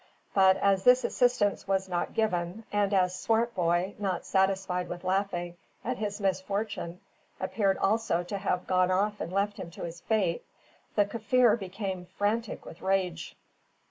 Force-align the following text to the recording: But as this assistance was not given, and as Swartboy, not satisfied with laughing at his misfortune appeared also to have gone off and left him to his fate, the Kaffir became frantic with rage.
But 0.33 0.57
as 0.57 0.83
this 0.83 1.03
assistance 1.03 1.67
was 1.67 1.87
not 1.87 2.15
given, 2.15 2.65
and 2.73 2.91
as 2.91 3.13
Swartboy, 3.13 3.93
not 3.99 4.25
satisfied 4.25 4.89
with 4.89 5.03
laughing 5.03 5.57
at 5.85 5.99
his 5.99 6.19
misfortune 6.19 6.99
appeared 7.39 7.77
also 7.77 8.23
to 8.23 8.39
have 8.39 8.65
gone 8.65 8.89
off 8.89 9.21
and 9.21 9.31
left 9.31 9.57
him 9.57 9.69
to 9.69 9.83
his 9.83 10.01
fate, 10.01 10.43
the 10.95 11.05
Kaffir 11.05 11.55
became 11.55 12.07
frantic 12.07 12.65
with 12.65 12.81
rage. 12.81 13.35